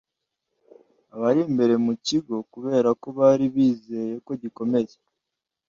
[1.15, 4.93] abari imbere mu kigo, kubera ko bari bizeye ko gikomeye